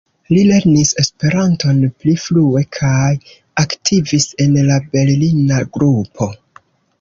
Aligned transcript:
Li 0.27 0.37
lernis 0.51 0.93
Esperanton 1.01 1.83
pli 2.03 2.13
frue 2.23 2.61
kaj 2.77 3.11
aktivis 3.65 4.27
en 4.47 4.59
la 4.71 4.81
berlina 4.97 5.61
grupo. 5.79 6.31